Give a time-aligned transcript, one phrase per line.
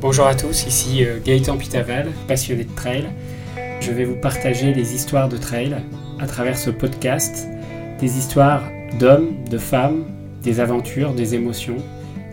[0.00, 3.04] Bonjour à tous, ici euh, Gaëtan Pitaval, passionné de trail.
[3.82, 5.76] Je vais vous partager des histoires de trail
[6.18, 7.46] à travers ce podcast,
[8.00, 8.62] des histoires
[8.98, 10.06] d'hommes, de femmes,
[10.42, 11.76] des aventures, des émotions,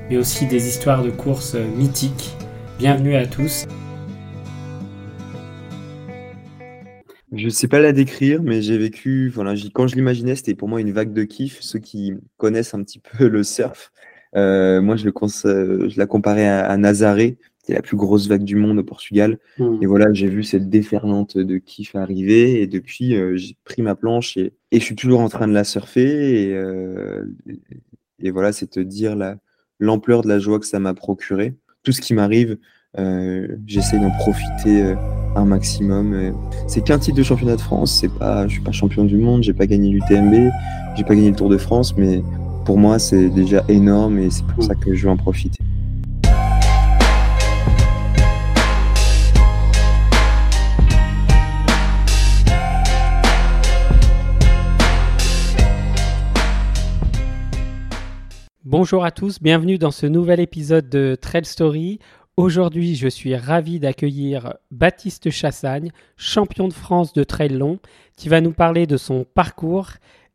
[0.09, 2.37] mais aussi des histoires de courses euh, mythiques.
[2.79, 3.65] Bienvenue à tous.
[7.33, 9.33] Je ne sais pas la décrire, mais j'ai vécu,
[9.73, 11.57] quand je l'imaginais, c'était pour moi une vague de kiff.
[11.59, 13.91] Ceux qui connaissent un petit peu le surf,
[14.37, 18.45] euh, moi je, le, je la comparais à, à Nazaré, c'était la plus grosse vague
[18.45, 19.39] du monde au Portugal.
[19.59, 19.77] Hmm.
[19.81, 22.61] Et voilà, j'ai vu cette déferlante de kiff arriver.
[22.61, 25.65] Et depuis, euh, j'ai pris ma planche et, je suis toujours en train de la
[25.65, 26.43] surfer.
[26.43, 27.25] Et, euh,
[28.19, 29.17] et voilà, c'est te dire
[29.81, 31.55] l'ampleur de la joie que ça m'a procuré.
[31.83, 32.57] Tout ce qui m'arrive,
[32.97, 34.95] euh, j'essaie d'en profiter
[35.35, 36.33] un maximum.
[36.67, 37.97] C'est qu'un titre de championnat de France.
[37.99, 39.43] C'est pas, je suis pas champion du monde.
[39.43, 40.51] J'ai pas gagné l'UTMB.
[40.95, 42.23] J'ai pas gagné le Tour de France, mais
[42.65, 44.67] pour moi, c'est déjà énorme et c'est pour hmm.
[44.67, 45.56] ça que je veux en profiter.
[58.69, 61.99] Bonjour à tous, bienvenue dans ce nouvel épisode de Trail Story.
[62.35, 67.79] Aujourd'hui, je suis ravi d'accueillir Baptiste Chassagne, champion de France de trail long,
[68.17, 69.91] qui va nous parler de son parcours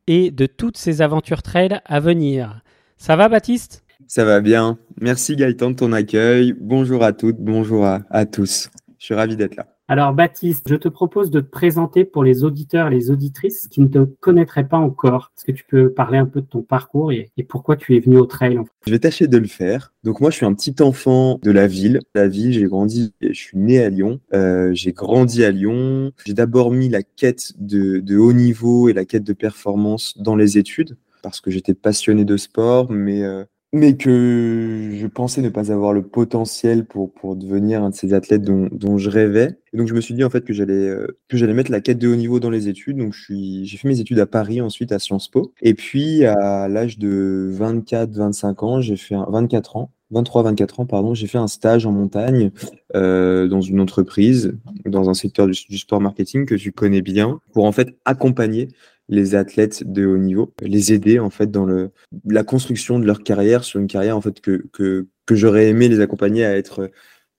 [0.06, 2.62] et de toutes ses aventures trail à venir.
[2.97, 3.84] Ça va Baptiste?
[4.06, 4.78] Ça va bien.
[4.98, 6.55] Merci Gaëtan de ton accueil.
[6.58, 8.70] Bonjour à toutes, bonjour à, tous.
[8.98, 9.67] Je suis ravi d'être là.
[9.93, 13.83] Alors Baptiste, je te propose de te présenter pour les auditeurs et les auditrices qui
[13.83, 15.33] ne te connaîtraient pas encore.
[15.37, 18.17] Est-ce que tu peux parler un peu de ton parcours et, pourquoi tu es venu
[18.17, 19.93] au trail Je vais tâcher de le faire.
[20.03, 22.01] Donc moi, je suis un petit enfant de la ville.
[22.15, 24.19] La ville, j'ai grandi, je suis né à Lyon.
[24.33, 26.13] Euh, j'ai grandi à Lyon.
[26.25, 30.57] J'ai d'abord mis la quête de, haut niveau et la quête de performance dans les
[30.57, 35.73] études parce que j'étais passionné de sport, mais euh, mais que je pensais ne pas
[35.73, 39.59] avoir le potentiel pour, pour devenir un de ces athlètes dont, dont je rêvais.
[39.73, 41.80] Et donc je me suis dit en fait que j'allais euh, que j'allais mettre la
[41.80, 42.98] quête de haut niveau dans les études.
[42.98, 45.55] Donc je suis j'ai fait mes études à Paris ensuite à Sciences Po.
[45.63, 50.80] Et puis à l'âge de 24 25 ans, j'ai fait un 24 ans 23 24
[50.80, 52.51] ans pardon, j'ai fait un stage en montagne
[52.95, 54.55] euh, dans une entreprise
[54.85, 58.69] dans un secteur du, du sport marketing que tu connais bien pour en fait accompagner
[59.08, 61.90] les athlètes de haut niveau, les aider en fait dans le,
[62.24, 65.89] la construction de leur carrière sur une carrière en fait que, que, que j'aurais aimé
[65.89, 66.90] les accompagner à être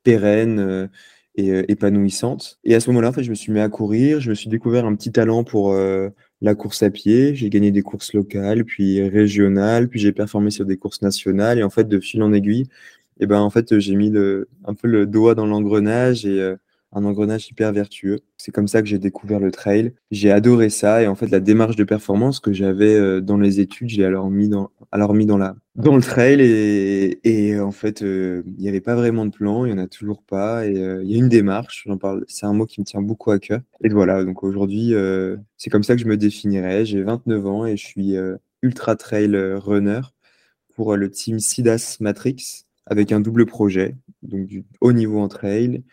[0.03, 0.87] pérenne euh,
[1.35, 2.59] et euh, épanouissante.
[2.63, 4.49] Et à ce moment-là, en fait, je me suis mis à courir, je me suis
[4.49, 6.09] découvert un petit talent pour euh,
[6.41, 10.65] la course à pied, j'ai gagné des courses locales, puis régionales, puis j'ai performé sur
[10.65, 12.63] des courses nationales et en fait de fil en aiguille,
[13.19, 14.11] et eh ben en fait j'ai mis
[14.65, 16.53] un peu le doigt dans l'engrenage et
[16.93, 18.19] un engrenage hyper vertueux.
[18.37, 19.93] C'est comme ça que j'ai découvert le trail.
[20.11, 23.59] J'ai adoré ça et en fait la démarche de performance que j'avais euh, dans les
[23.59, 27.59] études, je l'ai alors mis dans alors mis dans la dans le trail et, et
[27.59, 30.23] en fait euh, il n'y avait pas vraiment de plan, il y en a toujours
[30.23, 32.85] pas et euh, il y a une démarche, j'en parle, c'est un mot qui me
[32.85, 33.61] tient beaucoup à cœur.
[33.83, 34.93] Et voilà, donc aujourd'hui
[35.57, 38.15] c'est comme ça que je me définirais, j'ai 29 ans et je suis
[38.61, 40.01] ultra trail runner
[40.75, 45.83] pour le team Sidas Matrix avec un double projet, donc du haut niveau en trail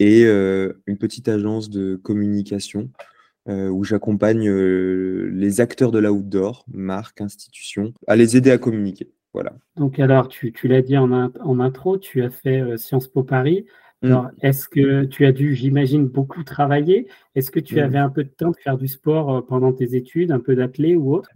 [0.00, 2.90] et euh, une petite agence de communication
[3.48, 9.10] euh, où j'accompagne euh, les acteurs de l'outdoor, marques, institutions, à les aider à communiquer.
[9.34, 9.52] Voilà.
[9.76, 13.66] Donc alors, tu, l'as dit en, en, intro, tu as fait Sciences Po Paris.
[14.02, 14.06] Mmh.
[14.06, 17.06] Alors, est-ce que tu as dû, j'imagine, beaucoup travailler?
[17.34, 17.80] Est-ce que tu mmh.
[17.80, 20.96] avais un peu de temps de faire du sport pendant tes études, un peu d'athlé
[20.96, 21.28] ou autre?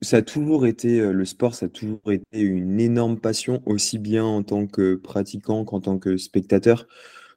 [0.00, 4.24] Ça a toujours été, le sport, ça a toujours été une énorme passion, aussi bien
[4.24, 6.86] en tant que pratiquant qu'en tant que spectateur.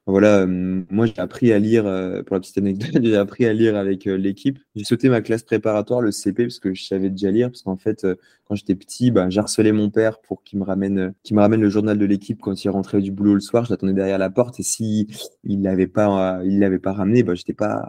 [0.06, 3.76] Voilà, moi j'ai appris à lire, euh, pour la petite anecdote, j'ai appris à lire
[3.76, 4.58] avec euh, l'équipe.
[4.74, 7.76] J'ai sauté ma classe préparatoire, le CP, parce que je savais déjà lire, parce qu'en
[7.76, 11.40] fait, euh, quand j'étais petit, bah, j'harcelais mon père pour qu'il me ramène, qu'il me
[11.40, 13.64] ramène le journal de l'équipe quand il rentrait du boulot le soir.
[13.64, 15.06] Je l'attendais derrière la porte, et si
[15.44, 17.88] il l'avait pas, il l'avait pas ramené, bah, j'étais pas,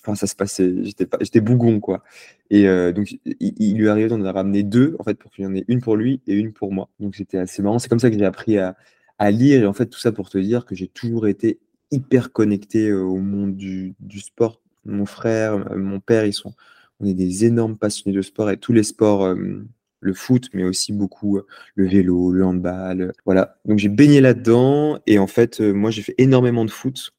[0.00, 2.04] enfin ça se passait, j'étais pas, j'étais bougon quoi.
[2.50, 5.64] Et donc il, lui arrivait d'en ramener deux, en fait, pour qu'il y en ait
[5.66, 6.88] une pour lui et une pour moi.
[7.00, 7.80] Donc c'était assez marrant.
[7.80, 8.76] C'est comme ça que j'ai appris à
[9.18, 9.62] à lire.
[9.62, 11.60] Et en fait, tout ça pour te dire que j'ai toujours été
[11.90, 14.60] hyper connecté euh, au monde du, sport.
[14.84, 16.52] Mon frère, euh, mon père, ils sont,
[17.00, 19.64] on est des énormes passionnés de sport et tous les sports, euh,
[20.00, 21.40] le foot, mais aussi beaucoup
[21.74, 23.12] le vélo, le handball.
[23.24, 23.58] Voilà.
[23.64, 27.10] Donc j'ai baigné là-dedans et en fait, moi j'ai fait énormément de foot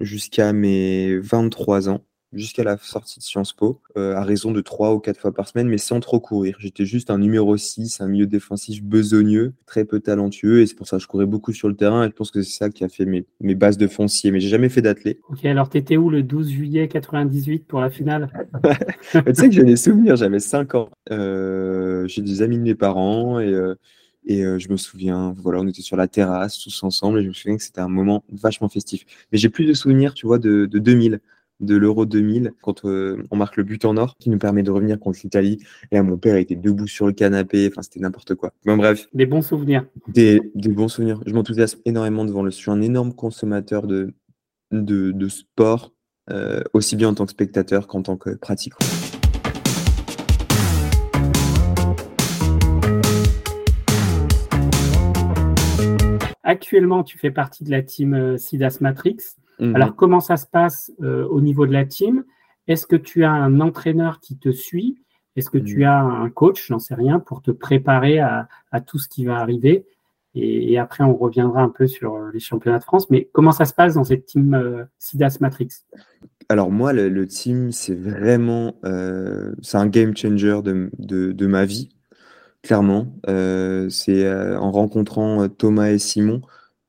[0.00, 4.94] jusqu'à mes 23 ans jusqu'à la sortie de Sciences Po, euh, à raison de trois
[4.94, 6.56] ou quatre fois par semaine, mais sans trop courir.
[6.58, 10.86] J'étais juste un numéro 6, un milieu défensif besogneux, très peu talentueux, et c'est pour
[10.86, 12.84] ça que je courais beaucoup sur le terrain, et je pense que c'est ça qui
[12.84, 15.18] a fait mes, mes bases de foncier, mais j'ai jamais fait d'athlète.
[15.30, 18.30] Ok, alors t'étais où le 12 juillet 98 pour la finale?
[19.12, 20.90] Tu sais que j'ai des souvenirs, j'avais 5 ans.
[21.10, 23.74] Euh, j'ai des amis de mes parents, et, euh,
[24.26, 27.32] Et je me souviens, voilà, on était sur la terrasse tous ensemble et je me
[27.32, 29.06] souviens que c'était un moment vachement festif.
[29.32, 31.20] Mais j'ai plus de souvenirs, tu vois, de, de 2000
[31.60, 34.98] de l'Euro 2000 quand on marque le but en or qui nous permet de revenir
[34.98, 35.58] contre l'Italie.
[35.90, 37.68] Et là, mon père était debout sur le canapé.
[37.70, 38.52] Enfin, c'était n'importe quoi.
[38.64, 39.08] Mais bref.
[39.12, 39.86] Des bons souvenirs.
[40.08, 41.20] Des, bons souvenirs.
[41.26, 42.50] Je m'enthousiasme énormément devant le.
[42.50, 44.14] Je suis un énorme consommateur de,
[44.70, 45.92] de, sport,
[46.30, 48.78] euh, aussi bien en tant que spectateur qu'en tant que pratiquant.
[56.48, 59.18] Actuellement, tu fais partie de la team euh, SIDAS Matrix.
[59.60, 59.74] Mhm.
[59.74, 62.24] Alors, comment ça se passe euh, au niveau de la team?
[62.66, 64.98] Est-ce que tu as un entraîneur qui te suit?
[65.36, 65.84] Est-ce que tu mhm.
[65.84, 68.48] as un coach, j'en sais rien, pour te préparer à,
[68.86, 69.86] tout ce qui va arriver
[70.34, 73.10] et, après, on reviendra un peu sur euh, les championnats de France.
[73.10, 75.68] Mais comment ça se passe dans cette team euh, SIDAS Matrix?
[76.48, 78.74] Alors moi, le, team, c'est vraiment,
[79.62, 81.90] c'est un game changer de, ma vie,
[82.62, 83.12] clairement.
[83.26, 86.40] c'est en rencontrant Thomas et Simon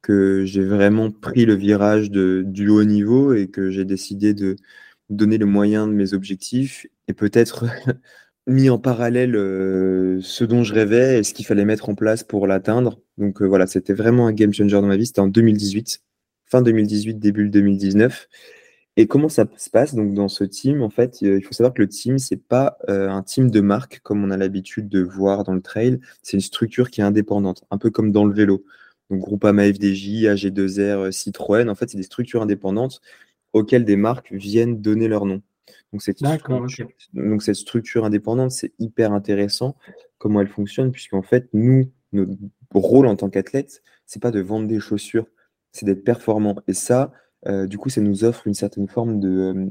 [0.01, 4.55] que j'ai vraiment pris le virage de, du haut niveau et que j'ai décidé de
[5.09, 7.65] donner le moyen de mes objectifs et peut-être
[8.47, 12.23] mis en parallèle euh, ce dont je rêvais et ce qu'il fallait mettre en place
[12.23, 12.99] pour l'atteindre.
[13.17, 15.07] Donc euh, voilà, c'était vraiment un game changer dans ma vie.
[15.07, 16.01] C'était en 2018,
[16.45, 18.27] fin 2018, début 2019.
[18.97, 20.81] Et comment ça se passe donc dans ce team?
[20.81, 24.01] En fait, il faut savoir que le team c'est pas euh, un team de marque
[24.03, 25.99] comme on a l'habitude de voir dans le trail.
[26.21, 28.65] C'est une structure qui est indépendante, un peu comme dans le vélo
[29.09, 31.69] donc Groupama FDJ, AG2R, euh, Citroën.
[31.69, 33.01] En fait, c'est des structures indépendantes
[33.53, 35.41] auxquelles des marques viennent donner leur nom.
[35.91, 39.75] Donc cette, structure, donc cette structure indépendante, c'est hyper intéressant
[40.19, 42.35] comment elle fonctionne, puisqu'en fait, nous, notre
[42.73, 45.25] rôle en tant qu'athlète, c'est pas de vendre des chaussures,
[45.71, 46.57] c'est d'être performant.
[46.67, 47.11] Et ça,
[47.47, 49.67] euh, du coup, ça nous offre une certaine forme de, euh,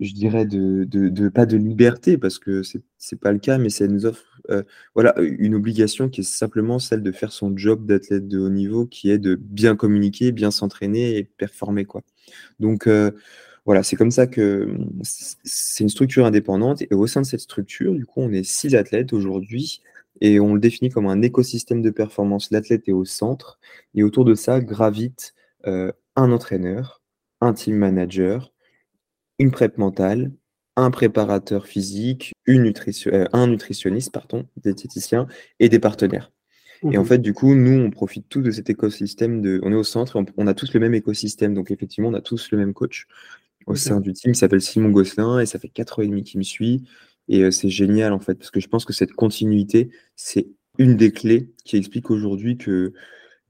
[0.00, 2.82] je dirais, de, de, pas de liberté, parce que c'est
[3.12, 4.62] n'est pas le cas, mais ça nous offre euh,
[4.94, 8.86] voilà, une obligation qui est simplement celle de faire son job d'athlète de haut niveau,
[8.86, 11.84] qui est de bien communiquer, bien s'entraîner et performer.
[11.84, 12.02] Quoi.
[12.60, 13.10] Donc, euh,
[13.66, 16.82] voilà, c'est comme ça que c'est une structure indépendante.
[16.82, 19.80] Et au sein de cette structure, du coup, on est six athlètes aujourd'hui
[20.20, 22.50] et on le définit comme un écosystème de performance.
[22.50, 23.58] L'athlète est au centre
[23.94, 25.34] et autour de ça gravite
[25.66, 27.02] euh, un entraîneur,
[27.40, 28.52] un team manager,
[29.44, 30.32] une prep mentale,
[30.74, 35.26] un préparateur physique, une nutrition, euh, un nutritionniste, pardon, diététicien
[35.60, 36.32] et des partenaires.
[36.90, 37.06] Et en mhm.
[37.06, 39.42] fait, du coup, nous, on profite tous de cet écosystème.
[39.42, 41.54] De, on est au centre, on, a tous le même écosystème.
[41.54, 43.06] Donc, effectivement, on a tous le même coach
[43.66, 44.32] au sein du team.
[44.32, 46.84] Il s'appelle Simon Gosselin et ça fait 4 ans et demi qu'il me suit.
[47.28, 50.48] Et euh, c'est génial, en fait, parce que je pense que cette continuité, c'est
[50.78, 52.92] une des clés qui explique aujourd'hui que,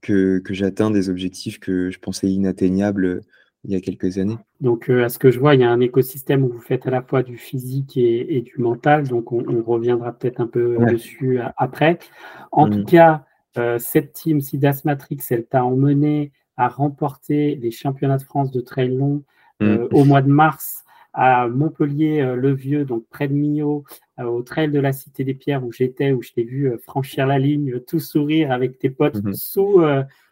[0.01, 3.21] que, que j'atteins des objectifs que je pensais inatteignables
[3.67, 4.37] il y a quelques années.
[4.61, 6.85] Donc, euh, à ce que je vois, il y a un écosystème où vous faites
[6.87, 9.07] à la fois du physique et, du mental.
[9.07, 11.99] Donc, on, reviendra peut-être un peu dessus euh, après.
[12.51, 12.85] En tout mm.
[12.85, 13.25] cas,
[13.57, 18.61] euh, cette team SIDAS Matrix, elle t'a emmené à remporter les championnats de France de
[18.61, 19.23] trail long
[19.59, 19.87] mm.
[19.91, 20.83] au mois de mars
[21.13, 23.85] à Montpellier-le-Vieux, donc près de Millau,
[24.17, 27.39] au trail de la Cité des Pierres où j'étais, où je t'ai vu franchir la
[27.39, 29.33] ligne, tout sourire avec tes potes mm-hmm.
[29.33, 29.81] sous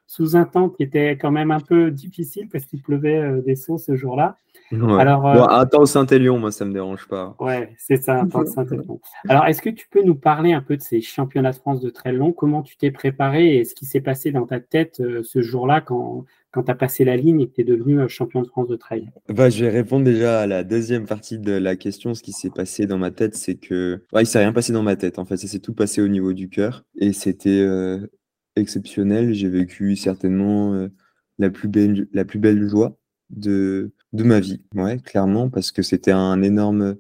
[0.08, 3.56] sous un temps qui était quand même un peu difficile parce qu'il pleuvait euh, des
[3.56, 4.38] sauts ce jour-là.
[4.72, 7.36] Alors, euh, un temps Saint-Élion, moi, ça ne me dérange pas.
[7.40, 9.00] Ouais, c'est ça, un temps Saint-Élion.
[9.28, 11.90] Alors, est-ce que tu peux nous parler un peu de ces championnats de France de
[11.90, 12.32] trail long?
[12.32, 15.82] Comment tu t'es préparé et ce qui s'est passé dans ta tête euh, ce jour-là
[15.82, 18.68] quand, quand tu as passé la ligne et que tu es devenu champion de France
[18.68, 19.10] de trail?
[19.30, 22.14] Bah, Je vais répondre déjà à la deuxième partie de la question.
[22.14, 24.04] Ce qui s'est passé dans ma tête, c'est que.
[24.12, 25.20] Ouais, il s'est rien passé dans ma tête.
[25.20, 26.84] En fait, ça s'est tout passé au niveau du cœur.
[26.98, 27.62] Et c'était
[28.56, 29.34] exceptionnel.
[29.34, 30.90] J'ai vécu certainement euh,
[31.40, 32.98] la, plus belle, la plus belle joie
[33.30, 34.62] de, de ma vie.
[34.76, 36.98] Ouais, clairement, parce que c'était un énorme,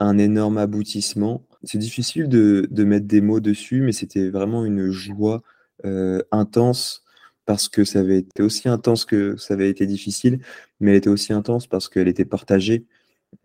[0.00, 1.46] un énorme aboutissement.
[1.64, 5.42] C'est difficile de, de, mettre des mots dessus, mais c'était vraiment une joie
[5.84, 7.04] euh, intense
[7.44, 10.40] parce que ça avait été aussi intense que ça avait été difficile,
[10.80, 12.86] mais elle était aussi intense parce qu'elle était partagée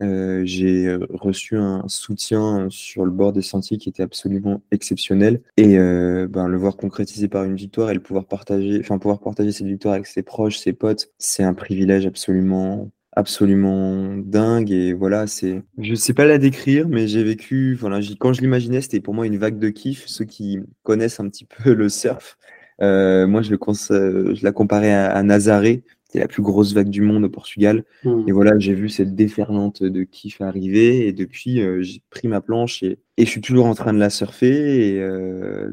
[0.02, 5.40] euh, j'ai euh, reçu un soutien sur le bord des sentiers qui était absolument exceptionnel.
[5.56, 9.20] Et euh, ben, le voir concrétisé par une victoire et le pouvoir partager, enfin pouvoir
[9.20, 14.70] partager cette victoire avec ses proches, ses potes, c'est un privilège absolument absolument dingue.
[14.70, 18.80] Et voilà c'est je sais pas la décrire mais j'ai vécu voilà quand je l'imaginais
[18.80, 20.06] c'était pour moi une vague de kiff.
[20.06, 22.38] Ceux qui connaissent un petit peu le surf
[22.80, 27.28] moi je la comparais à, à Nazaré c'était la plus grosse vague du monde au
[27.28, 27.84] Portugal.
[28.02, 28.24] Hmm.
[28.26, 31.06] Et voilà, j'ai vu cette déferlante de kiff arriver.
[31.06, 33.98] Et depuis, euh, j'ai pris ma planche et, et, je suis toujours en train de
[33.98, 34.94] la surfer.
[34.94, 35.70] Et, euh,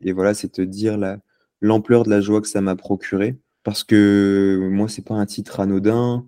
[0.00, 0.98] et voilà, c'est te dire
[1.60, 3.36] l'ampleur de la joie que ça m'a procuré.
[3.64, 6.26] Parce que moi, c'est pas un titre anodin.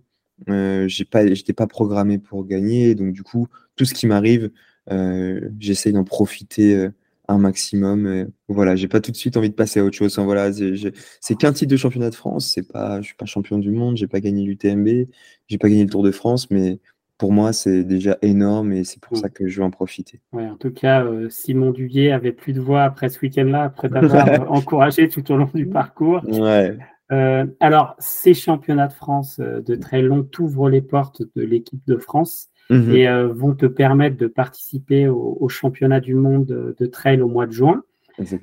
[0.51, 2.95] Euh, j'ai pas, j'étais pas programmé pour gagner.
[2.95, 3.47] Donc, du coup,
[3.77, 4.51] tout ce qui m'arrive,
[4.91, 6.89] euh, j'essaye d'en profiter
[7.29, 8.07] un maximum.
[8.07, 10.19] Et voilà, j'ai pas tout de suite envie de passer à autre chose.
[10.19, 12.53] voilà, c'est qu'un titre de championnat de France.
[12.55, 15.09] C'est pas, je suis pas champion du monde, j'ai pas gagné l'UTMB,
[15.49, 16.81] j'ai pas gagné le Tour de France, mais
[17.19, 19.21] pour moi, c'est déjà énorme et c'est pour mm.
[19.21, 20.21] ça que je veux en profiter.
[20.33, 23.89] Ouais, en tout cas, euh, Simon Duvier avait plus de voix après ce week-end-là, après
[23.89, 26.23] t'avoir encouragé tout au long du parcours.
[26.29, 26.77] Ouais.
[27.13, 31.81] Euh, alors, ces championnats de France euh, de très long t'ouvrent les portes de l'équipe
[31.87, 32.95] de France mhm.
[32.95, 37.53] et vont te permettre de participer au, championnat du monde de trail au mois de
[37.53, 37.83] juin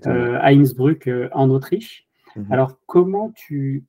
[0.03, 2.05] à Innsbruck en Autriche.
[2.35, 2.47] Mhm.
[2.51, 3.85] Alors, comment tu,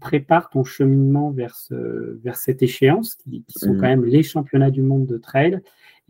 [0.00, 3.80] prépares ton cheminement vers, vers cette échéance, qui, sont mhm.
[3.80, 5.60] quand même les championnats du monde de trail?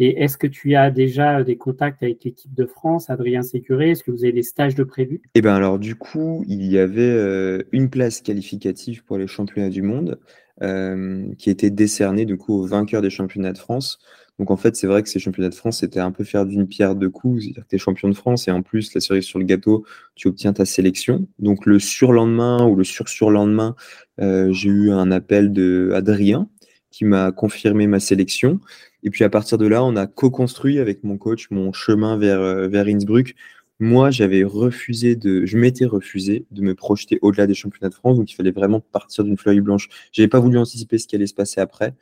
[0.00, 3.90] Et est-ce que tu as déjà des contacts avec l'équipe de France, Adrien Sécuré?
[3.90, 6.78] Est-ce que vous avez des stages de prévus Eh bien, alors, du coup, il y
[6.78, 10.24] avait euh, une place qualificative pour les championnats du monde euh,
[10.60, 14.00] qui était décernée, du coup, au vainqueur des championnats de France.
[14.38, 16.66] Donc en fait, c'est vrai que ces championnats de France, c'était un peu faire d'une
[16.66, 17.42] pierre deux coups.
[17.42, 19.84] C'est-à-dire que tu es champion de France et en plus, la cerise sur le gâteau,
[20.14, 21.26] tu obtiens ta sélection.
[21.40, 23.74] Donc le surlendemain ou le sur-surlendemain,
[24.20, 26.48] euh, j'ai eu un appel de Adrien
[26.90, 28.60] qui m'a confirmé ma sélection.
[29.02, 32.40] Et puis à partir de là, on a co-construit avec mon coach mon chemin vers,
[32.40, 33.34] euh, vers Innsbruck.
[33.80, 38.16] Moi, j'avais refusé de, je m'étais refusé de me projeter au-delà des championnats de France,
[38.16, 39.88] donc il fallait vraiment partir d'une feuille blanche.
[40.12, 41.94] J'avais pas voulu anticiper ce qui allait se passer après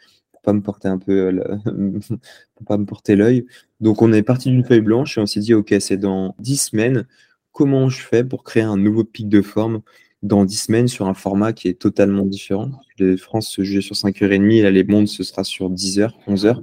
[0.46, 1.98] pas me porter un peu, euh,
[2.66, 3.46] pas me porter l'œil.
[3.80, 6.56] Donc on est parti d'une feuille blanche et on s'est dit ok c'est dans 10
[6.56, 7.06] semaines.
[7.52, 9.82] Comment je fais pour créer un nouveau pic de forme
[10.22, 12.70] dans 10 semaines sur un format qui est totalement différent?
[12.98, 16.62] Les France se jugeait sur 5h30 et là les mondes ce sera sur 10h, 11h.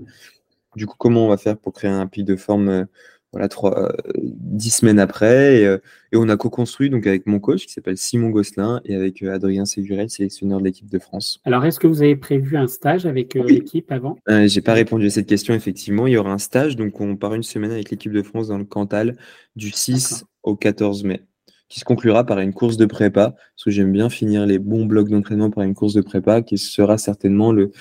[0.76, 2.86] Du coup comment on va faire pour créer un pic de forme euh,
[3.34, 5.66] voilà, trois, euh, dix semaines après.
[5.66, 5.80] Euh,
[6.12, 9.34] et, on a co-construit donc avec mon coach qui s'appelle Simon Gosselin et avec euh,
[9.34, 11.42] Adrien Ségurel, sélectionneur de l'équipe de France.
[11.44, 14.18] Alors, est-ce que vous avez prévu un stage avec l'équipe avant?
[14.46, 15.56] J'ai pas répondu à cette question.
[15.56, 16.76] Effectivement, il y aura un stage.
[16.76, 19.18] Donc, on part une semaine avec l'équipe de France dans le Cantal
[19.56, 21.24] du 6 au 14 mai
[21.70, 24.86] qui se conclura par une course de prépa, parce que j'aime bien finir les bons
[24.86, 27.72] blocs d'entraînement par une course de prépa, qui sera certainement le,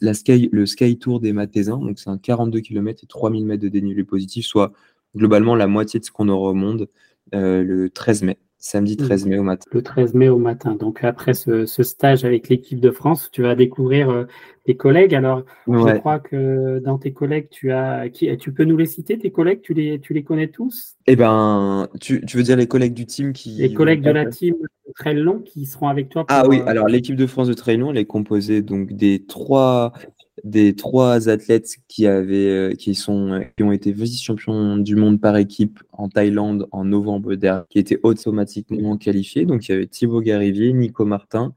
[0.00, 1.78] le Sky Tour des Mathésins.
[1.78, 4.72] Donc, c'est un 42 km et 3000 mètres de dénivelé positif, soit
[5.16, 6.88] globalement la moitié de ce qu'on aura au monde
[7.34, 8.38] euh, le 13 mai.
[8.62, 9.64] Samedi 13 mai au matin.
[9.72, 10.74] Le 13 mai au matin.
[10.74, 14.24] Donc après ce, stage avec l'équipe de France, tu vas découvrir euh,
[14.66, 15.14] tes collègues.
[15.14, 19.18] Alors, je crois que dans tes collègues, tu as qui tu peux nous les citer,
[19.18, 20.96] tes collègues, tu les, tu les connais tous?
[21.06, 23.52] Eh ben, tu, veux dire les collègues du team qui.
[23.52, 24.56] Les collègues de la team
[24.94, 26.26] Trail Long qui seront avec toi.
[26.28, 29.24] ah oui, euh, alors l'équipe de France de Trail Long, elle est composée donc des
[29.26, 29.94] trois
[30.44, 35.36] des trois athlètes qui avaient, euh, qui sont, qui ont été vice-champions du monde par
[35.36, 39.44] équipe en Thaïlande en novembre dernier, qui étaient automatiquement qualifiés.
[39.44, 41.54] Donc il y avait Thibaut Garivier, Nico Martin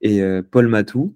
[0.00, 1.14] et euh, Paul Matou.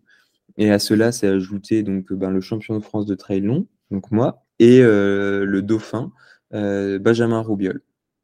[0.57, 4.11] Et à cela s'est ajouté donc ben, le champion de France de trail long, donc
[4.11, 6.13] moi, et euh, le dauphin
[6.53, 7.81] Benjamin Roubiol,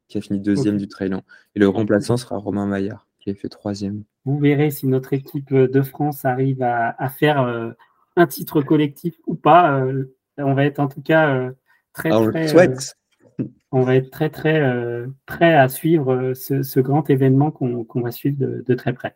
[0.09, 1.23] qui a fini deuxième du trail long.
[1.55, 4.03] Et le remplaçant sera Romain Maillard, qui a fait troisième.
[4.25, 7.73] Vous verrez si notre équipe de France arrive à, à faire
[8.17, 9.79] un titre collectif ou pas.
[9.79, 10.03] Euh,
[10.37, 11.51] on va être en tout cas euh,
[11.93, 12.75] très, très euh,
[13.71, 14.61] on va être très très
[15.27, 19.13] prêt à suivre ce, grand événement qu'on va suivre de, très près.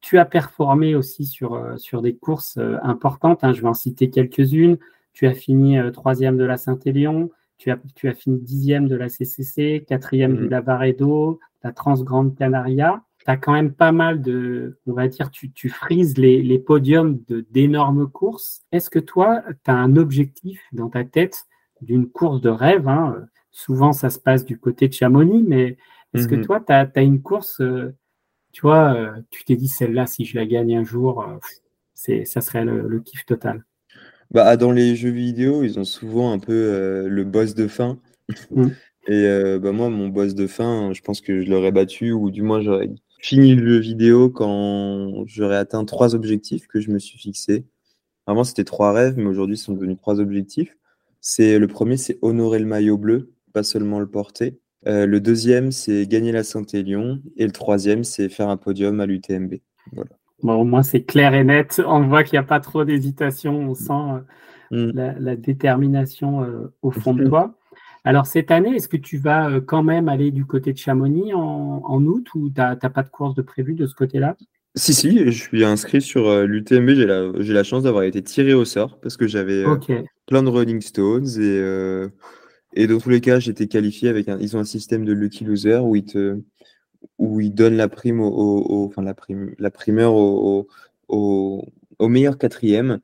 [0.00, 3.44] Tu as performé aussi sur, sur des courses importantes.
[3.44, 3.52] Hein.
[3.52, 4.78] je vais en citer quelques-unes.
[5.12, 7.30] Tu as fini troisième de la Saint-Élion,
[7.62, 10.50] tu as, tu as fini dixième de la CCC, quatrième du mm.
[10.50, 13.04] Lavaredo, la Transgrande Canaria.
[13.20, 16.58] Tu as quand même pas mal de, on va dire, tu, tu frises les, les
[16.58, 17.20] podiums
[17.52, 18.62] d'énormes courses.
[18.72, 21.44] Est-ce que toi, tu as un objectif dans ta tête
[21.80, 23.26] d'une course de rêve hein?
[23.52, 25.76] Souvent, ça se passe du côté de Chamonix, mais
[26.14, 26.44] est-ce que mm-hmm.
[26.44, 27.94] toi, tu as, une course, euh,
[28.50, 31.36] tu vois, euh, tu t'es dit, celle-là, si je la gagne un jour, euh,
[31.94, 33.64] c'est, ça serait le kiff total
[34.32, 37.98] bah, dans les jeux vidéo, ils ont souvent un peu euh, le boss de fin.
[38.50, 38.68] Mm.
[39.08, 42.30] Et euh, bah, moi, mon boss de fin, je pense que je l'aurais battu, ou
[42.30, 42.88] du moins j'aurais
[43.20, 47.64] fini le jeu vidéo quand j'aurais atteint trois objectifs que je me suis fixés.
[48.26, 50.76] Avant, c'était trois rêves, mais aujourd'hui, ce sont devenus trois objectifs.
[51.20, 54.58] C'est le premier, c'est honorer le maillot bleu, pas seulement le porter.
[54.86, 57.20] Euh, le deuxième, c'est gagner la Saint-Élion.
[57.36, 59.54] Et le troisième, c'est faire un podium à l'UTMB.
[59.92, 60.10] Voilà.
[60.42, 61.80] Bon, au moins, c'est clair et net.
[61.86, 63.70] On voit qu'il n'y a pas trop d'hésitation.
[63.70, 64.24] On sent
[64.72, 65.14] euh, mm.
[65.20, 67.54] la, détermination euh, au fond de toi.
[68.04, 71.32] Alors, cette année, est-ce que tu vas euh, quand même aller du côté de Chamonix
[71.32, 74.36] en, août ou tu n'as pas de course de prévu de ce côté-là?
[74.74, 76.88] Si, si, je suis inscrit sur l'UTMB.
[76.90, 79.64] J'ai la, la, chance d'avoir été tiré au sort parce que j'avais
[80.26, 82.08] plein de Rolling Stones et,
[82.74, 84.38] et dans tous les cas, j'étais qualifié avec un.
[84.40, 86.40] Ils ont un système de lucky loser où ils te
[87.22, 90.66] où ils donnent la prime au, enfin la prime, la primeur au,
[91.06, 91.64] au,
[92.00, 92.98] au meilleur quatrième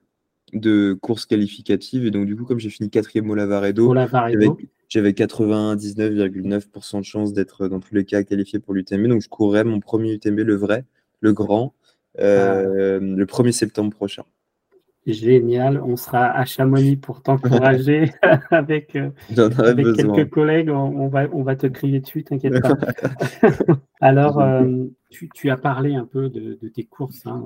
[0.53, 2.05] de course qualificative.
[2.05, 3.95] Et donc, du coup, comme j'ai fini quatrième au Lavaredo,
[4.89, 9.07] j'avais 99,9% de chance d'être dans tous les cas qualifié pour l'UTMB.
[9.07, 10.85] Donc, je courrais mon premier UTMB, le vrai,
[11.21, 11.75] le grand,
[12.19, 13.05] euh, ah.
[13.05, 14.25] le 1er septembre prochain.
[15.13, 18.13] Génial, on sera à Chamonix pour t'encourager
[18.51, 20.71] avec, euh, quelques collègues.
[20.71, 22.77] On, va, on va te crier dessus, t'inquiète pas.
[24.01, 27.43] Alors, euh, tu, as parlé un peu de, tes courses hein,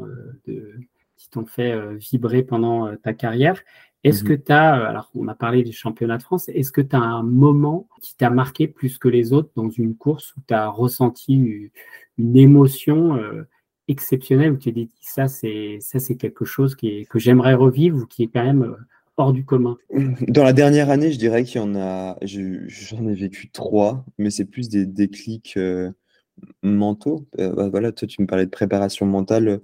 [0.46, 0.74] de,
[1.16, 3.62] qui t'ont fait vibrer pendant ta carrière.
[4.04, 4.42] Est-ce que mhm.
[4.42, 7.22] tu as, alors on a parlé du championnat de France, est-ce que tu as un
[7.22, 11.70] moment qui t'a marqué plus que les autres dans une course où tu as ressenti
[12.18, 13.20] une émotion
[13.88, 17.54] exceptionnelle où tu t'es dit ça c'est ça c'est quelque chose qui est, que j'aimerais
[17.54, 18.76] revivre ou qui est quand même euh,
[19.16, 19.76] hors du commun
[20.28, 24.30] Dans la dernière année, je dirais qu'il y en a, j'en ai vécu trois, mais
[24.30, 25.90] c'est plus des déclics euh,
[26.62, 27.26] mentaux.
[27.38, 29.60] Euh, bah, voilà, toi tu me parlais de préparation mentale.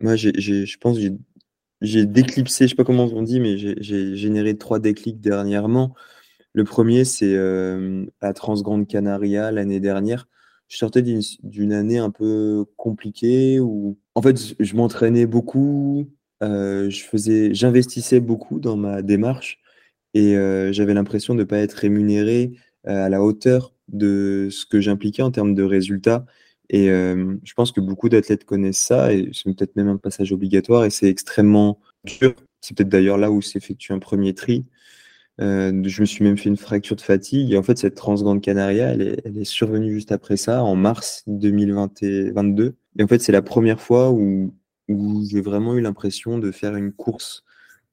[0.00, 0.98] Moi, j'ai, je pense
[1.82, 5.94] j'ai déclipsé, je sais pas comment on dit, mais j'ai généré trois déclics dernièrement.
[6.52, 10.26] Le premier, c'est la Transgrande Canaria l'année dernière
[10.70, 16.08] je sortais d'une année un peu compliquée où, en fait, je m'entraînais beaucoup,
[16.44, 19.58] euh, je faisais, j'investissais beaucoup dans ma démarche
[20.14, 22.52] et euh, j'avais l'impression de ne pas être rémunéré
[22.86, 26.24] euh, à la hauteur de ce que j'impliquais en termes de résultats.
[26.72, 30.84] Et je pense que beaucoup d'athlètes connaissent ça et c'est peut-être même un passage obligatoire
[30.84, 32.32] et c'est extrêmement dur.
[32.60, 34.66] C'est peut-être d'ailleurs là où s'effectue un premier tri.
[35.40, 37.52] Euh, je me suis même fait une fracture de fatigue.
[37.52, 40.76] Et en fait, cette Transgrande Canaria, elle est, elle est survenue juste après ça, en
[40.76, 42.76] mars 2022.
[42.98, 44.54] Et en fait, c'est la première fois où,
[44.88, 47.44] où j'ai vraiment eu l'impression de faire une course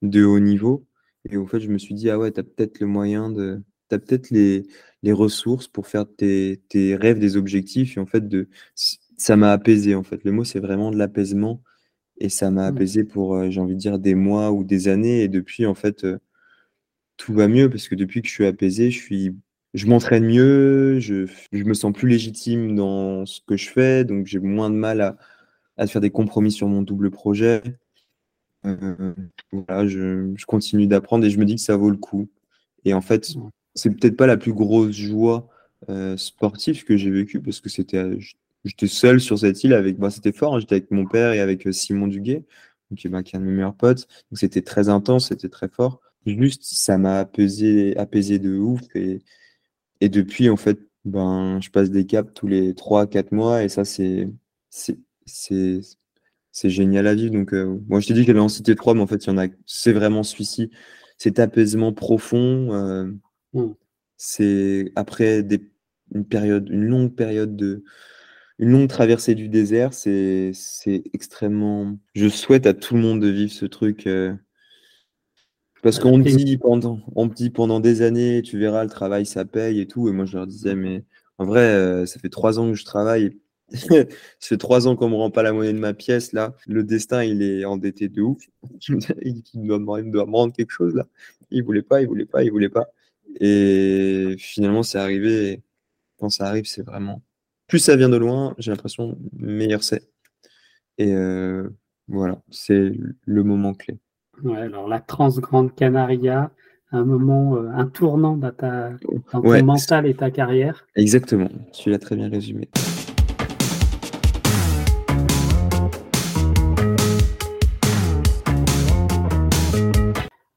[0.01, 0.85] de haut niveau.
[1.29, 3.61] Et en fait, je me suis dit, ah ouais, tu as peut-être le moyen de.
[3.89, 4.63] Tu as peut-être les,
[5.03, 7.97] les, ressources pour faire tes, tes, rêves, des objectifs.
[7.97, 8.49] Et en fait, de,
[9.17, 9.95] ça m'a apaisé.
[9.95, 11.61] En fait, le mot, c'est vraiment de l'apaisement.
[12.19, 15.23] Et ça m'a apaisé pour, euh, j'ai envie de dire, des mois ou des années.
[15.23, 16.19] Et depuis, en fait, euh,
[17.17, 19.35] tout va mieux parce que depuis que je suis apaisé, je suis
[19.73, 24.25] je m'entraîne mieux, je, je, me sens plus légitime dans ce que je fais, donc
[24.25, 25.17] j'ai moins de mal à,
[25.77, 27.61] à, faire des compromis sur mon double projet.
[28.65, 29.13] Euh,
[29.51, 32.29] voilà, je, je continue d'apprendre et je me dis que ça vaut le coup.
[32.85, 33.33] Et en fait,
[33.75, 35.47] c'est peut-être pas la plus grosse joie
[35.89, 38.17] euh, sportive que j'ai vécue parce que c'était,
[38.63, 41.39] j'étais seul sur cette île avec, bah, c'était fort, hein, j'étais avec mon père et
[41.39, 42.43] avec euh, Simon Duguet,
[42.95, 45.69] qui, bah, qui est un de mes meilleurs potes, donc c'était très intense, c'était très
[45.69, 46.01] fort.
[46.27, 48.81] Juste, ça m'a apaisé, apaisé de ouf.
[48.95, 49.21] Et,
[50.01, 53.63] et depuis, en fait, ben, je passe des caps tous les 3-4 mois.
[53.63, 54.29] Et ça, c'est,
[54.69, 57.33] c'est, c'est, génial à vivre.
[57.33, 59.29] Donc, euh, moi, je t'ai dit que j'avais en cité 3, mais en fait, il
[59.29, 60.69] y en a, c'est vraiment celui-ci.
[61.17, 62.73] Cet apaisement profond.
[62.73, 63.05] Euh,
[63.53, 63.73] mmh.
[64.17, 65.61] C'est après des,
[66.13, 67.83] une période, une longue période de,
[68.59, 71.97] une longue traversée du désert, c'est, c'est extrêmement.
[72.15, 74.07] Je souhaite à tout le monde de vivre ce truc.
[74.07, 74.33] Euh,
[75.83, 79.79] parce qu'on dit pendant, on dit pendant des années, tu verras, le travail, ça paye
[79.79, 80.09] et tout.
[80.09, 81.03] Et moi, je leur disais, mais
[81.37, 83.37] en vrai, euh, ça fait trois ans que je travaille.
[83.69, 84.05] ça
[84.39, 86.55] fait trois ans qu'on me rend pas la monnaie de ma pièce, là.
[86.67, 88.41] Le destin, il est endetté de ouf.
[89.21, 91.05] il, doit, me rendre quelque chose, là.
[91.51, 92.87] Il voulait pas, il voulait pas, il voulait pas.
[93.39, 95.61] Et finalement, c'est arrivé.
[96.17, 97.21] quand ça arrive, c'est vraiment.
[97.67, 100.09] Plus ça vient de loin, j'ai l'impression, meilleur c'est.
[100.97, 101.69] Et euh,
[102.07, 102.91] voilà, c'est
[103.25, 103.99] le moment clé.
[104.43, 106.51] Ouais, alors la Transgrande Canaria,
[106.91, 108.91] un moment, euh, un tournant dans, ta,
[109.33, 110.85] dans ton mental et ta carrière.
[110.95, 112.69] Exactement, tu l'as très bien résumé.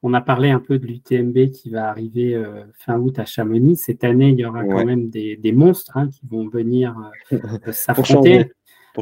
[0.03, 3.77] On a parlé un peu de l'UTMB qui va arriver euh, fin août à Chamonix.
[3.77, 6.95] Cette année, il y aura quand même des, des monstres hein, qui vont venir
[7.31, 7.37] euh,
[7.71, 8.51] s'affronter.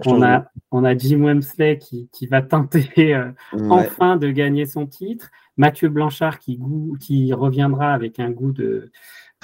[0.06, 3.32] On a, on a Jim Wemsley qui, qui va tenter euh,
[3.69, 5.30] enfin de gagner son titre.
[5.58, 6.60] Mathieu Blanchard qui,
[6.99, 8.91] qui reviendra avec un goût de,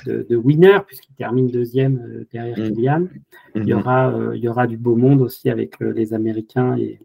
[0.06, 2.74] de, winner puisqu'il termine deuxième euh, derrière mm.
[2.74, 3.08] Kylian.
[3.56, 3.74] Il, y mm-hmm.
[3.74, 7.00] aura, euh, il y aura du beau monde aussi avec les Américains et,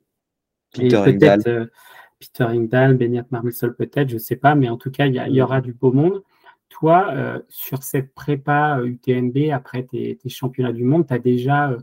[0.75, 1.71] peut-être
[2.21, 2.99] Peter Ingdal,
[3.31, 5.61] Marmissol peut-être, je ne sais pas, mais en tout cas, il y, il y aura
[5.61, 6.23] du beau monde.
[6.69, 11.77] Toi, sur cette prépa UTMB, après tes, tes championnats du monde, tu as déjà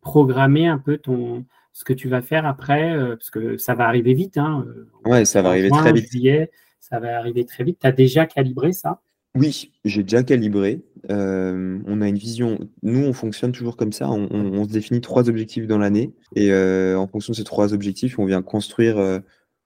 [0.00, 1.44] programmer un peu ton,
[1.78, 4.36] ce que tu vas faire après, euh, parce que ça va arriver vite.
[4.36, 6.10] Hein, euh, ouais, ça va arriver très vite.
[6.10, 7.78] Juillet, ça va arriver très vite.
[7.80, 9.00] Tu as déjà calibré ça?
[9.36, 10.82] Oui, j'ai déjà calibré.
[11.08, 12.58] Euh, on a une vision.
[12.82, 14.10] Nous, on fonctionne toujours comme ça.
[14.10, 16.12] On, se définit trois objectifs dans l'année.
[16.34, 19.20] Et en fonction de ces trois objectifs, on vient construire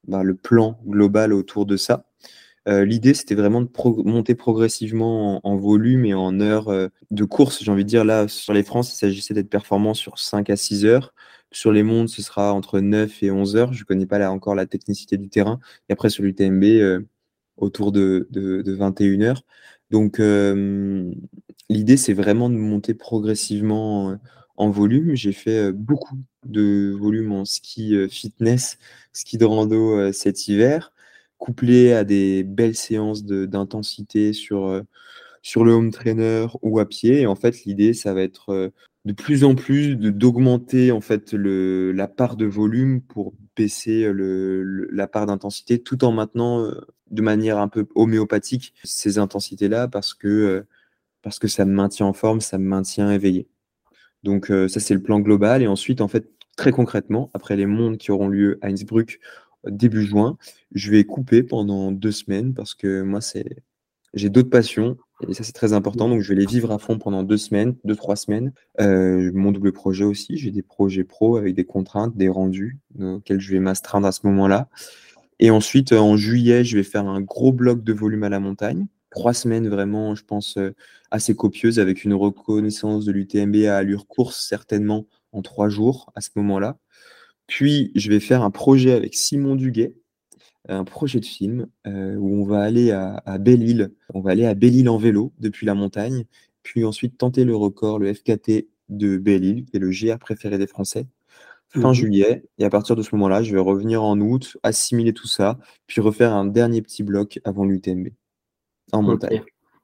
[0.06, 2.04] bah, le plan global autour de ça.
[2.66, 3.68] L'idée, c'était vraiment de
[4.04, 6.70] monter progressivement en, volume et en heures
[7.10, 7.62] de course.
[7.62, 10.56] J'ai envie de dire, là, sur les France, il s'agissait d'être performant sur 5 à
[10.56, 11.12] 6 heures.
[11.50, 13.72] Sur les mondes, ce sera entre 9 et 11 heures.
[13.72, 15.58] Je ne connais pas là encore la technicité du terrain.
[15.88, 17.02] Et après, sur l'UTMB,
[17.56, 19.42] autour de, de, 21 heures.
[19.90, 20.18] Donc,
[21.68, 24.18] l'idée, c'est vraiment de monter progressivement
[24.56, 25.14] en volume.
[25.14, 28.78] J'ai fait beaucoup de volume en ski fitness,
[29.12, 30.91] ski de rando cet hiver,
[31.42, 34.80] couplé à des belles séances d'intensité sur,
[35.42, 37.22] sur le home trainer ou à pied.
[37.22, 38.72] Et en fait, l'idée, ça va être
[39.04, 44.88] de plus en plus d'augmenter en fait le, la part de volume pour baisser le,
[44.92, 46.70] la part d'intensité tout en maintenant
[47.10, 50.64] de manière un peu homéopathique ces intensités-là parce que,
[51.22, 53.48] parce que ça me maintient en forme, ça me maintient éveillé.
[54.22, 55.62] Donc euh, ça, c'est le plan global.
[55.62, 59.51] Et ensuite, en fait, très concrètement, après les mondes qui auront lieu à Innsbruck euh,
[59.68, 60.36] début juin,
[60.74, 63.62] je vais couper pendant deux semaines parce que moi, c'est
[64.14, 66.08] j'ai d'autres passions et ça, c'est très important.
[66.08, 68.52] Donc, je vais les vivre à fond pendant deux semaines, deux, trois semaines.
[68.80, 73.40] Euh, mon double projet aussi, j'ai des projets pro avec des contraintes, des rendus auxquels
[73.40, 74.68] je vais m'astreindre à ce moment-là.
[75.38, 78.86] Et ensuite, en juillet, je vais faire un gros bloc de volume à la montagne
[79.12, 80.74] trois semaines vraiment, je pense, euh,
[81.10, 86.20] assez copieuses avec une reconnaissance de l'UTMB à allure course, certainement en trois jours à
[86.20, 86.78] ce moment-là.
[87.52, 89.94] Puis, je vais faire un projet avec Simon Duguet,
[90.70, 93.92] un projet de film euh, où on va aller à, Belle-Île.
[94.14, 96.24] On va aller à Belle-Île en vélo depuis la montagne,
[96.62, 100.66] puis ensuite tenter le record, le FKT de Belle-Île, qui est le GR préféré des
[100.66, 101.04] Français,
[101.68, 102.44] fin mmh juillet.
[102.56, 106.00] Et à partir de ce moment-là, je vais revenir en août, assimiler tout ça, puis
[106.00, 108.08] refaire un dernier petit bloc avant l'UTMB
[108.92, 109.42] en montagne.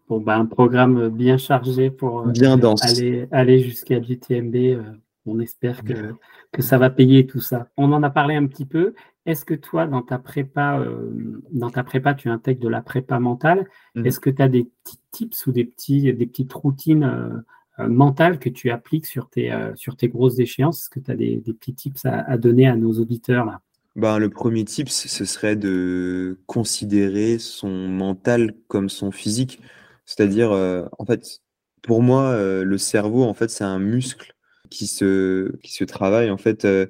[0.08, 4.54] Bon, bah, un programme bien chargé pour euh, aller jusqu'à l'UTMB.
[4.54, 4.82] Euh,
[5.28, 6.14] on espère que,
[6.52, 7.68] que, ça va payer tout ça.
[7.76, 8.94] On en a parlé un petit peu.
[9.26, 13.18] Est-ce que toi, dans ta prépa, euh, dans ta prépa, tu intègres de la prépa
[13.18, 13.66] mentale?
[13.94, 14.06] Mmh.
[14.06, 17.44] Est-ce que tu as des petits tips ou des, petits, des petites routines
[17.78, 20.80] mentales que tu appliques sur tes, sur tes grosses échéances?
[20.80, 23.60] Est-ce que tu as des, des, petits tips à, à, donner à nos auditeurs là?
[23.98, 29.60] Ben, le premier tip, ce serait de considérer son mental comme son physique.
[30.08, 31.42] C'est-à-dire, euh, en fait,
[31.82, 34.36] pour moi, euh, le cerveau, en fait, c'est un muscle
[34.70, 36.86] qui se, qui se travaille, en fait, euh,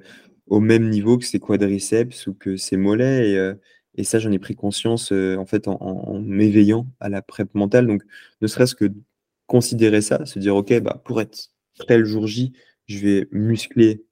[0.47, 3.29] au même niveau que ses quadriceps ou que ses mollets.
[3.31, 3.53] Et,
[3.95, 7.87] et ça, j'en ai pris conscience, en fait, en, en m'éveillant à la prep mentale.
[7.87, 8.03] Donc,
[8.41, 8.91] ne serait-ce que
[9.47, 12.53] considérer ça, se dire, OK, bah, pour être prêt le jour J,
[12.87, 14.03] je vais muscler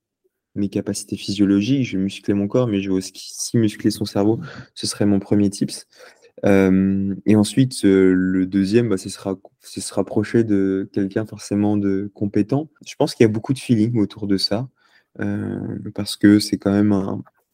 [0.55, 4.39] mes capacités physiologiques, je vais muscler mon corps, mais je vais aussi muscler son cerveau.
[4.73, 5.87] Ce serait mon premier tips.
[6.45, 12.11] Euh, et ensuite, euh, le deuxième, bah, ce sera se rapprocher de quelqu'un forcément de
[12.13, 12.69] compétent.
[12.85, 14.69] Je pense qu'il y a beaucoup de feeling autour de ça,
[15.19, 15.59] euh,
[15.95, 16.93] parce que c'est quand même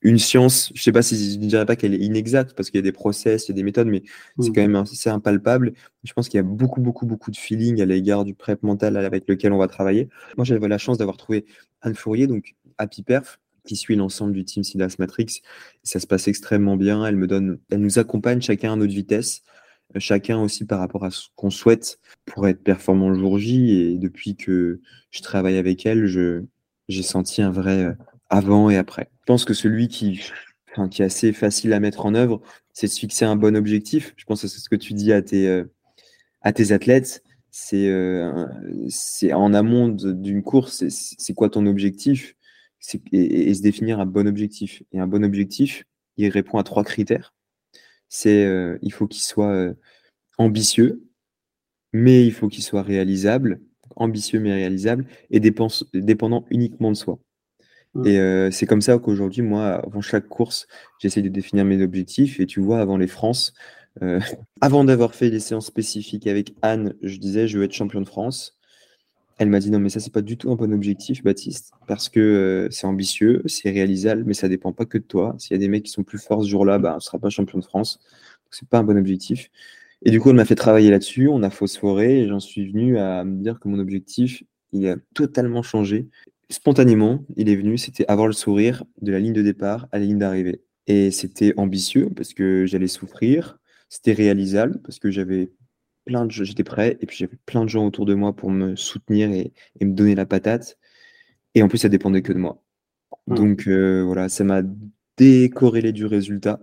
[0.02, 0.72] une science.
[0.76, 2.84] Je sais pas si je ne dirais pas qu'elle est inexacte, parce qu'il y a
[2.84, 4.04] des process, il y a des méthodes, mais
[4.40, 5.74] c'est quand même assez impalpable.
[6.04, 8.98] Je pense qu'il y a beaucoup, beaucoup, beaucoup de feeling à l'égard du prep mental
[8.98, 10.10] avec lequel on va travailler.
[10.38, 11.46] Moi, j'avais la chance d'avoir trouvé
[11.82, 15.42] Anne Fourier, donc Happy Perf, qui suit l'ensemble du team Sidas Matrix.
[15.84, 17.06] Ça se passe extrêmement bien.
[17.06, 19.44] Elle me donne, elle nous accompagne chacun à notre vitesse,
[19.96, 23.72] euh, chacun aussi par rapport à ce qu'on souhaite pour être performant le jour J.
[23.72, 26.06] Et depuis que je travaille avec elle,
[26.88, 27.94] j'ai senti un vrai euh,
[28.30, 29.10] avant et après.
[29.22, 30.22] Je pense que celui qui,
[30.72, 32.42] enfin, qui est assez facile à mettre en œuvre,
[32.74, 34.14] c'est de se fixer un bon objectif.
[34.18, 35.64] Je pense que c'est ce que tu dis à tes, euh,
[36.42, 37.24] à tes athlètes.
[37.56, 37.88] C'est,
[38.90, 42.36] c'est en amont d'une course, c'est quoi ton objectif?
[43.12, 44.84] Et, se définir un bon objectif.
[44.92, 45.84] Et un bon objectif,
[46.18, 47.34] il répond à trois critères.
[48.10, 49.74] C'est euh, il faut qu'il soit euh,
[50.38, 51.04] ambitieux,
[51.94, 53.62] mais il faut qu'il soit réalisable,
[53.96, 57.20] ambitieux mais réalisable, et dépendant uniquement de soi.
[57.96, 58.08] Mmh.
[58.08, 60.68] Et euh, c'est comme ça qu'aujourd'hui, moi, avant chaque course,
[61.00, 62.40] j'essaie de définir mes objectifs.
[62.40, 63.54] Et tu vois, avant les France,
[64.62, 68.08] avant d'avoir fait les séances spécifiques avec Anne, je disais, je veux être champion de
[68.08, 68.58] France.
[69.38, 72.08] Elle m'a dit non, mais ça, c'est pas du tout un bon objectif, Baptiste, parce
[72.10, 75.36] que euh, c'est ambitieux, c'est réalisable, mais ça dépend pas que de toi.
[75.40, 77.18] S'il y a des mecs qui sont plus forts ce jour-là, bah, on ne sera
[77.20, 78.00] pas champion de France.
[78.46, 79.50] Donc, c'est pas un bon objectif.
[80.04, 82.98] Et du coup, on m'a fait travailler là-dessus, on a phosphoré, et j'en suis venu
[83.00, 86.10] à me dire que mon objectif, il a totalement changé.
[86.50, 90.06] Spontanément, il est venu, c'était avoir le sourire de la ligne de départ à la
[90.06, 90.62] ligne d'arrivée.
[90.88, 95.52] Et c'était ambitieux parce que j'allais souffrir, c'était réalisable parce que j'avais
[96.06, 98.76] plein de j'étais prêt et puis j'avais plein de gens autour de moi pour me
[98.76, 100.78] soutenir et, me donner la patate.
[101.56, 102.62] Et en plus, ça dépendait que de moi.
[103.28, 103.36] Mmh.
[103.36, 104.62] Donc euh, voilà, ça m'a
[105.18, 106.60] décorrélé du résultat.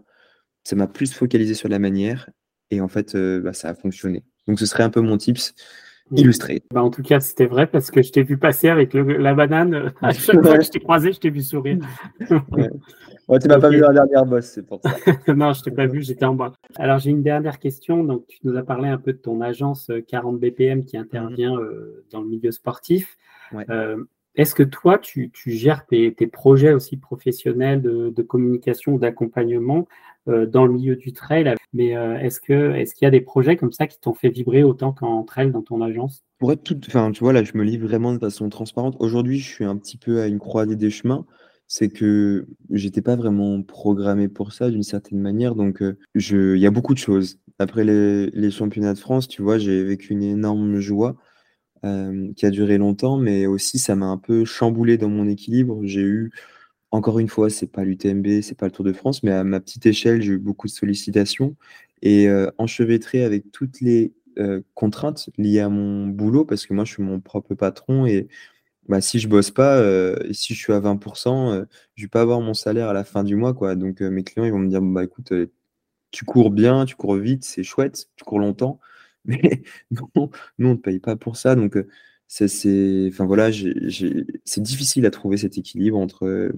[0.64, 2.28] Ça m'a plus focalisé sur la manière
[2.70, 4.24] et en fait, euh, bah, ça a fonctionné.
[4.46, 5.54] Donc ce serait un peu mon tips.
[6.12, 6.62] Illustré.
[6.72, 9.92] Bah, en tout cas, c'était vrai parce que je t'ai vu passer avec la banane.
[10.02, 11.78] À chaque fois que je t'ai croisé, je t'ai vu sourire.
[12.28, 12.70] ouais.
[13.40, 14.90] tu m'as pas vu dans la dernière bosse, c'est pour ça.
[15.34, 16.52] non, je t'ai pas vu, j'étais en bas.
[16.76, 18.02] Alors, j'ai une dernière question.
[18.04, 21.54] Donc, tu nous as parlé un peu de ton agence 40 euh, BPM qui intervient
[21.54, 21.62] mhm.
[21.62, 23.16] euh, dans le milieu sportif.
[23.68, 24.04] Euh,
[24.36, 29.86] est-ce que toi, tu, gères tes, projets aussi professionnels de, communication ou d'accompagnement
[30.26, 33.72] dans le milieu du trail Mais est-ce que est-ce qu'il y a des projets comme
[33.72, 36.22] ça qui t'ont fait vibrer autant qu'en trail dans ton agence?
[36.38, 38.96] Pour être tout, enfin, tu vois là, je me livre vraiment de façon transparente.
[39.00, 41.26] Aujourd'hui, je suis un petit peu à une croisée des chemins
[41.72, 45.54] c'est que j'étais pas vraiment programmé pour ça d'une certaine manière.
[45.54, 45.84] Donc,
[46.16, 47.38] je, il y a beaucoup de choses.
[47.60, 51.14] Après les championnats de France, tu vois, j'ai vécu une énorme joie
[51.82, 55.78] qui a duré longtemps, mais aussi ça m'a un peu chamboulé dans mon équilibre.
[55.84, 56.32] J'ai eu,
[56.90, 59.60] encore une fois, c'est pas l'UTMB, c'est pas le Tour de France, mais à ma
[59.60, 61.56] petite échelle, j'ai eu beaucoup de sollicitations
[62.02, 64.12] et enchevêtré avec toutes les
[64.74, 68.28] contraintes liées à mon boulot, parce que moi, je suis mon propre patron et
[68.88, 72.22] bah, si je bosse pas, euh, si je suis à 20%, euh, je vais pas
[72.22, 73.76] avoir mon salaire à la fin du mois, quoi.
[73.76, 75.32] Donc, euh, mes clients, ils vont me dire, bah, écoute,
[76.10, 78.80] tu cours bien, tu cours vite, c'est chouette, tu cours longtemps,
[79.24, 81.54] mais non, nous, on ne paye pas pour ça.
[81.54, 81.78] Donc,
[82.32, 86.52] c'est, enfin voilà, c'est difficile à trouver cet équilibre entre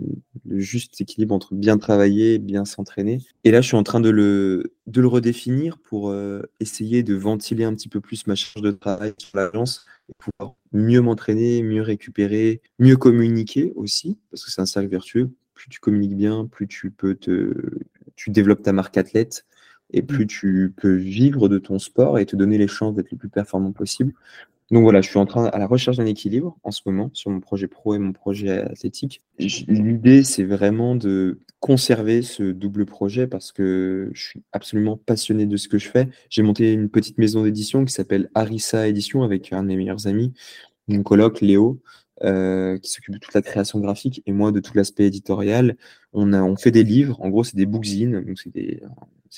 [0.44, 3.20] le juste équilibre entre bien travailler, bien s'entraîner.
[3.44, 6.14] Et là, je suis en train de le, de le redéfinir pour
[6.60, 10.56] essayer de ventiler un petit peu plus ma charge de travail sur l'agence et pouvoir
[10.72, 15.30] mieux m'entraîner, mieux récupérer, mieux communiquer aussi, parce que c'est un cercle vertueux.
[15.54, 17.54] Plus tu communiques bien, plus tu peux te,
[18.14, 19.46] tu développes ta marque athlète
[19.92, 23.18] et plus tu peux vivre de ton sport et te donner les chances d'être le
[23.18, 24.12] plus performant possible.
[24.72, 27.30] Donc voilà, je suis en train à la recherche d'un équilibre en ce moment sur
[27.30, 29.20] mon projet pro et mon projet athlétique.
[29.38, 35.58] L'idée, c'est vraiment de conserver ce double projet parce que je suis absolument passionné de
[35.58, 36.08] ce que je fais.
[36.30, 40.06] J'ai monté une petite maison d'édition qui s'appelle Arissa Édition avec un de mes meilleurs
[40.06, 40.32] amis,
[40.88, 41.82] mon coloc Léo,
[42.24, 45.76] euh, qui s'occupe de toute la création graphique et moi de tout l'aspect éditorial.
[46.14, 48.82] On, a, on fait des livres, en gros, c'est des bookzines, donc c'est des,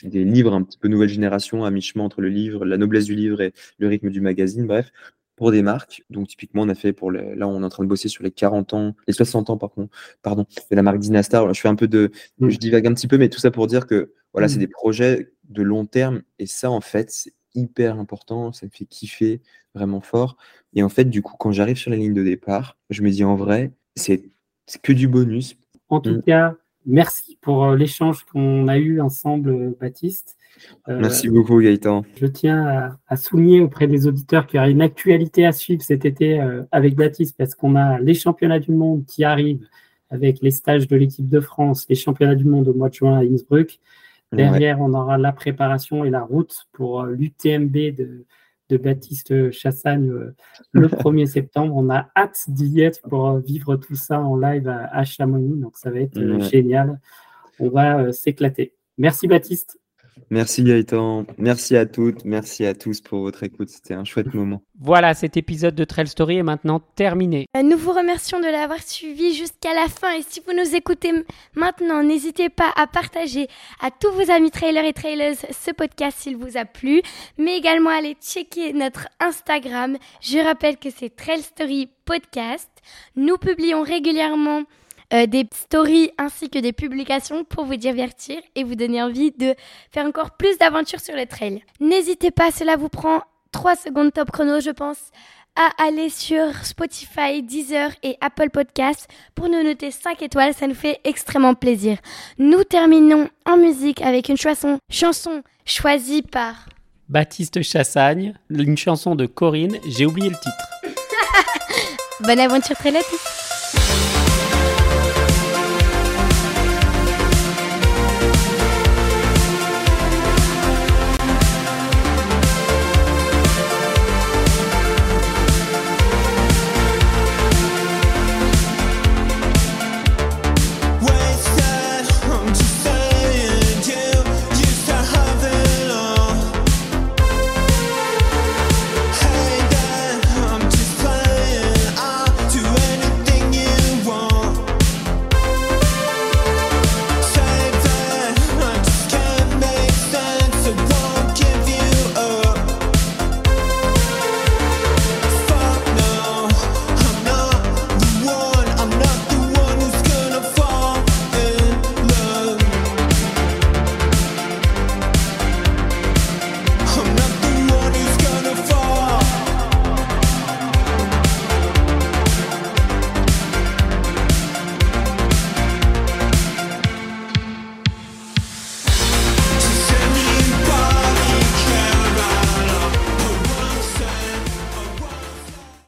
[0.05, 3.17] des livres un petit peu nouvelle génération à mi-chemin entre le livre, la noblesse du
[3.17, 4.67] livre et le rythme du magazine.
[4.67, 4.93] Bref,
[5.37, 6.05] pour des marques.
[6.11, 8.23] Donc, typiquement, on a fait pour le, là, on est en train de bosser sur
[8.23, 9.89] les 40 ans, les 60 ans, pardon,
[10.23, 11.53] pardon, de la marque Dynastar.
[11.53, 12.51] Je fais un peu de, mm.
[12.51, 14.61] je divague un petit peu, mais tout ça pour dire que, voilà, c'est mm.
[14.61, 16.23] des projets de long terme.
[16.39, 18.53] Et ça, en fait, c'est hyper important.
[18.53, 19.41] Ça me fait kiffer
[19.75, 20.37] vraiment fort.
[20.75, 23.25] Et en fait, du coup, quand j'arrive sur la ligne de départ, je me dis
[23.25, 24.31] en vrai, c'est
[24.83, 25.57] que du bonus.
[25.89, 26.23] En tout mm.
[26.23, 30.37] cas, merci pour euh, l'échange qu'on a eu ensemble, euh, Baptiste.
[30.89, 32.05] Euh, Merci beaucoup, Gaëtan.
[32.17, 36.05] Je tiens à, souligner auprès des auditeurs qu'il y a une actualité à suivre cet
[36.05, 39.67] été euh, avec Baptiste parce qu'on a les championnats du monde qui arrivent
[40.11, 43.19] avec les stages de l'équipe de France, les championnats du monde au mois de juin
[43.19, 43.81] à Innsbruck.
[44.33, 48.25] Derrière, on aura la préparation et la route pour l'UTMB de,
[48.73, 50.13] Baptiste Chassagne
[50.73, 51.75] le 1er septembre.
[51.77, 55.61] On a hâte d'y être pour vivre tout ça en live à, Chamonix.
[55.61, 56.19] Donc, ça va être
[56.51, 57.01] génial.
[57.61, 58.75] On va s'éclater.
[58.99, 59.79] Merci Baptiste.
[60.31, 64.63] Merci Gaëtan, merci à toutes, merci à tous pour votre écoute, c'était un chouette moment.
[64.81, 67.47] Voilà, cet épisode de Trail Story est maintenant terminé.
[67.57, 71.13] Euh, nous vous remercions de l'avoir suivi jusqu'à la fin et si vous nous écoutez
[71.55, 73.49] maintenant, n'hésitez pas à partager
[73.81, 77.03] à tous vos amis trailers et trailers ce podcast s'il vous a plu,
[77.39, 79.97] mais également à aller checker notre Instagram.
[80.21, 82.71] Je rappelle que c'est Trail Story Podcast.
[83.17, 84.63] Nous publions régulièrement
[85.15, 89.55] euh, des stories ainsi que des publications pour vous divertir et vous donner envie de
[89.93, 91.63] faire encore plus d'aventures sur le trail.
[91.81, 93.23] N'hésitez pas, cela vous prend
[93.53, 94.99] 3 secondes top chrono, je pense,
[95.57, 100.75] à aller sur Spotify, Deezer et Apple Podcasts pour nous noter 5 étoiles, ça nous
[100.75, 101.99] fait extrêmement plaisir.
[102.39, 106.67] Nous terminons en musique avec une chanson, chanson choisie par
[107.09, 110.97] Baptiste Chassagne, une chanson de Corinne, j'ai oublié le titre.
[112.21, 112.91] Bonne aventure très